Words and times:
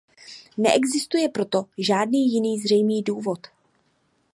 Neexistuje 0.57 1.29
pro 1.29 1.45
to 1.45 1.65
žádný 1.77 2.33
jiný 2.33 2.59
zřejmý 2.59 3.01
důvod. 3.03 3.39